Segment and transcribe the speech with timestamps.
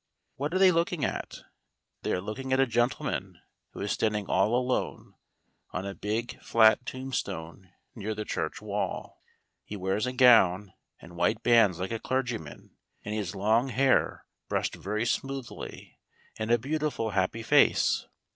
[0.35, 1.43] What are they looking at?
[2.01, 3.37] They are looking at a gentleman
[3.73, 5.13] who is standing all alone
[5.73, 9.21] on a big flat tombstone near the church wall.
[9.63, 12.75] He wears a gown and white bands like a clergyman,
[13.05, 15.99] and he has long hair brushed very smoothly,
[16.35, 18.07] and a beautiful, happy face.